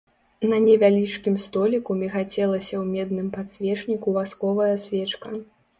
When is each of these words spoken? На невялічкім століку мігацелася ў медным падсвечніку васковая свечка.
На 0.53 0.57
невялічкім 0.67 1.35
століку 1.43 1.97
мігацелася 2.01 2.73
ў 2.81 2.83
медным 2.95 3.27
падсвечніку 3.39 4.07
васковая 4.19 4.73
свечка. 4.89 5.29